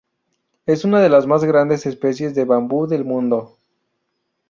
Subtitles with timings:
[0.65, 3.59] Es una de las más grandes especies de bambú del mundo.